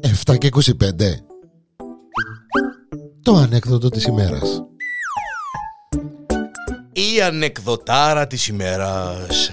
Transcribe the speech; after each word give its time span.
Εφτά 0.00 0.36
και 0.36 0.48
25 0.52 0.62
Το 3.22 3.34
ανέκδοτο 3.34 3.88
της 3.88 4.04
ημέρας. 4.04 4.62
Η 6.92 7.22
ανεκδοτάρα 7.22 8.26
της 8.26 8.48
ημέρας. 8.48 9.50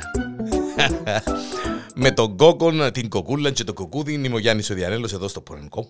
Με 1.96 2.12
τον 2.12 2.38
κόκον, 2.38 2.92
την 2.92 3.10
κοκούλα 3.10 3.52
και 3.52 3.64
το 3.64 3.74
κοκούδι 3.74 4.14
Είμαι 4.14 4.36
ο 4.36 4.40
Γιάννης 4.40 4.70
ο 4.70 4.74
Διανέλος 4.74 5.14
εδώ 5.14 5.28
στο 5.28 5.42
Πορενικό 5.42 5.88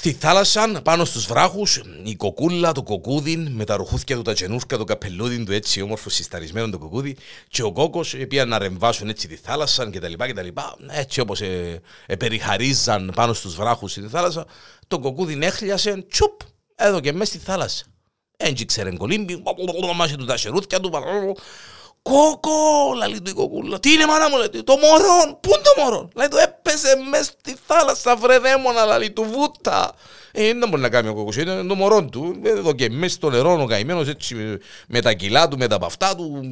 Στη 0.00 0.12
θάλασσα, 0.12 0.80
πάνω 0.82 1.04
στους 1.04 1.26
βράχους, 1.26 1.80
η 2.02 2.16
κοκούλα, 2.16 2.72
το 2.72 2.82
κοκούδι, 2.82 3.36
με 3.36 3.64
τα 3.64 3.76
ρουχούθια 3.76 4.16
του, 4.16 4.22
τα 4.22 4.32
τσενούσκια, 4.32 4.78
το 4.78 4.84
καπελούδι 4.84 5.44
του 5.44 5.52
έτσι 5.52 5.82
όμορφο 5.82 6.10
συσταρισμένο 6.10 6.70
το 6.70 6.78
κοκούδι 6.78 7.16
και 7.48 7.62
ο 7.62 7.72
κόκος 7.72 8.16
πήγαν 8.28 8.48
να 8.48 8.58
ρεμβάσουν 8.58 9.08
έτσι 9.08 9.28
τη 9.28 9.36
θάλασσα 9.36 9.90
κτλ. 9.90 10.12
Έτσι 10.88 11.20
όπως 11.20 11.40
ε, 11.40 11.80
ε, 12.06 12.16
περιχαρίζαν 12.16 13.12
πάνω 13.14 13.32
στους 13.32 13.54
βράχους 13.54 13.90
στη 13.90 14.08
θάλασσα, 14.08 14.46
το 14.88 14.98
κοκούδι 14.98 15.38
έχλιασε, 15.40 16.04
τσουπ, 16.10 16.40
εδώ 16.74 17.00
και 17.00 17.12
μέσα 17.12 17.32
στη 17.32 17.38
θάλασσα. 17.38 17.84
Έτσι 18.36 18.64
ξέρεν 18.64 18.96
κολύμπι, 18.96 19.42
μάσε 19.94 20.16
του 20.16 20.24
τα 20.24 20.36
σερούθια 20.36 20.80
του, 20.80 20.90
Κόκο, 22.02 22.92
λαλή 22.96 23.20
του 23.20 23.30
η 23.30 23.34
κοκούλα. 23.34 23.80
Τι 23.80 23.92
είναι 23.92 24.06
μάνα 24.06 24.28
μου, 24.28 24.36
λέει, 24.36 24.62
το 24.64 24.76
μωρό, 24.76 25.38
πού 25.40 25.48
είναι 25.48 25.59
το 25.59 25.59
μωρό. 25.82 26.08
Λέει 26.14 26.28
του 26.28 26.36
έπεσε 26.36 26.96
μέσα 27.10 27.22
στη 27.22 27.56
θάλασσα, 27.66 28.16
βρε 28.16 28.38
δαίμονα, 28.38 28.84
λαλή 28.84 29.10
του 29.10 29.22
βούτα. 29.22 29.92
Ε, 30.32 30.52
δεν 30.54 30.68
μπορεί 30.68 30.82
να 30.82 30.88
κάνει 30.88 31.08
ο 31.08 31.14
κόκκος, 31.14 31.36
είναι 31.36 31.62
το 31.62 31.74
μωρό 31.74 32.04
του. 32.04 32.40
Εδώ 32.42 32.72
και 32.72 32.90
μέσα 32.90 33.14
στο 33.14 33.30
νερό 33.30 33.62
ο 33.62 33.66
καημένος 33.66 34.08
έτσι 34.08 34.58
με 34.88 35.00
τα 35.00 35.12
κιλά 35.12 35.48
του, 35.48 35.58
με 35.58 35.66
τα 35.66 35.78
παυτά 35.78 36.14
του. 36.16 36.42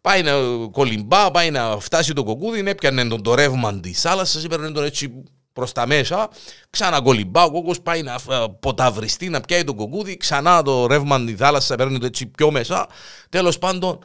Πάει 0.00 0.22
να 0.22 0.32
κολυμπά, 0.70 1.30
πάει 1.30 1.50
να 1.50 1.78
φτάσει 1.78 2.12
το 2.12 2.24
κοκκούδι, 2.24 2.62
έπιανε 2.66 3.04
τον 3.04 3.22
το 3.22 3.34
ρεύμα 3.34 3.80
της 3.80 4.00
θάλασσας, 4.00 4.44
έπαιρνε 4.44 4.70
τον 4.70 4.84
έτσι 4.84 5.24
προς 5.52 5.72
τα 5.72 5.86
μέσα, 5.86 6.28
ξανακολυμπά, 6.70 7.44
ο 7.44 7.50
κόκκος 7.50 7.80
πάει 7.80 8.02
να 8.02 8.18
ποταυριστεί, 8.60 9.28
να 9.28 9.40
πιάει 9.40 9.64
το 9.64 9.74
κοκκούδι, 9.74 10.16
ξανά 10.16 10.62
το 10.62 10.86
ρεύμα 10.86 11.24
της 11.24 11.36
θάλασσας 11.36 11.76
παίρνει 11.76 11.98
το 11.98 12.06
έτσι 12.06 12.26
πιο 12.26 12.50
μέσα. 12.50 12.86
Τέλος 13.28 13.58
πάντων, 13.58 13.98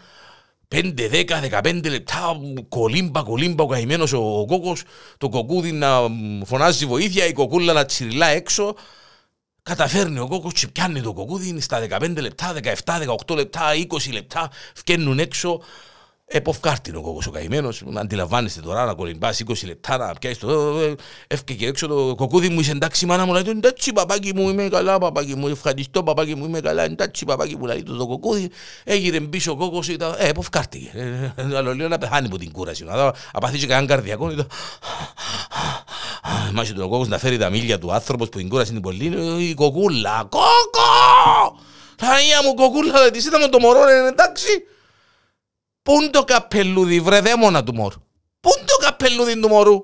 5, 0.76 0.94
10, 0.96 1.62
15 1.62 1.90
λεπτά 1.90 2.40
κολύμπα, 2.70 3.22
κολύμπα 3.24 3.64
ο 3.64 3.68
καημένος 3.68 4.14
ο, 4.14 4.46
κόκκος, 4.48 4.84
το 5.18 5.30
κοκκούδι 5.30 5.72
να 5.72 6.02
φωνάζει 6.46 6.86
βοήθεια, 6.86 7.26
η 7.26 7.34
κοκκούλα 7.34 7.74
να 7.74 7.86
τσιριλά 7.86 8.28
έξω. 8.28 8.76
Καταφέρνει 9.64 10.20
ο 10.20 10.28
κόκκος 10.28 10.54
και 10.54 10.68
πιάνει 10.68 11.02
το 11.02 11.14
κοκκούδι 11.14 11.60
στα 11.60 11.88
15 11.90 12.16
λεπτά, 12.22 12.54
17, 12.86 13.00
18 13.28 13.36
λεπτά, 13.36 13.62
20 13.74 14.12
λεπτά, 14.12 14.52
φκαίνουν 14.76 15.20
έξω. 15.20 15.62
Εποφκάρτην 16.30 16.96
ο 16.96 17.02
κόκκος 17.02 17.28
ο 17.28 17.32
καημένος, 17.32 17.84
αντιλαμβάνεστε 17.96 18.62
τώρα 18.62 18.86
να 18.86 18.94
κολυμπάς 18.94 19.44
20 19.48 19.54
λεπτά 19.66 19.98
να 19.98 20.14
πιάσεις 20.14 20.38
το... 20.38 20.80
Έφυγε 21.28 21.58
και 21.58 21.68
έξω 21.68 21.88
το 21.88 22.16
κοκκούδι 22.16 22.50
μου, 22.50 22.60
είσαι 22.60 22.72
εντάξει 22.72 23.06
μάνα 23.06 23.26
μου, 23.26 23.34
λέει 23.34 23.44
εντάξει 23.48 23.94
παπάκι 23.94 24.32
μου, 24.36 24.50
είμαι 24.50 24.68
καλά 24.70 24.98
παπάκι 24.98 25.36
μου, 25.36 25.48
ευχαριστώ 25.48 26.04
παπάκι 26.04 26.36
μου, 26.36 26.46
είμαι 26.46 26.60
καλά, 26.60 26.84
εντάξει 26.84 27.26
παπάκι 27.26 27.56
μου, 27.56 27.66
λέει 27.66 27.84
το, 27.84 27.96
το 27.96 28.08
κοκκούδι. 28.08 28.50
Έγινε 28.84 29.20
πίσω 29.20 29.52
ο 29.52 29.56
κόκκος, 29.56 29.88
ήταν, 29.88 30.16
ε, 30.18 30.28
εποφκάρτηκε. 30.28 30.92
Αλλά 31.56 31.74
λέω 31.74 31.88
να 31.88 31.98
πεθάνει 31.98 32.28
από 32.28 32.38
την 32.38 32.52
κούραση, 32.52 32.84
να 32.84 33.14
απαθήσει 33.32 33.68
κανέναν 33.68 33.88
καρδιακό, 33.88 34.32
ήταν... 34.32 34.48
Μάχει 36.54 36.74
τον 36.74 36.90
κόκκος 36.90 37.08
να 37.08 37.18
φέρει 37.18 37.38
τα 37.38 37.50
μίλια 37.50 37.80
του 37.80 37.94
άνθρωπος 37.94 38.30
που 38.30 38.38
την 38.38 38.50
κούραση 38.50 38.72
είναι 38.72 38.82
πολύ, 38.82 39.14
η 39.50 39.54
κοκούλα, 39.54 40.28
κόκκο! 40.30 41.60
Παναγία 41.96 42.44
μου 42.44 42.54
κοκούλα, 42.54 43.12
της 43.12 43.26
είδαμε 43.26 43.48
το 43.48 43.60
μωρό, 43.60 43.88
εντάξει. 43.88 44.48
Πού 45.88 46.02
είναι 46.02 46.10
το 46.10 46.24
καπελούδι, 46.24 47.00
βρε 47.00 47.20
δαίμονα 47.22 47.64
του 47.64 47.74
μωρού. 47.74 48.00
Πού 48.40 48.50
είναι 48.58 48.66
το 48.66 48.78
καπελούδι 48.86 49.40
του 49.40 49.48
μωρού. 49.48 49.84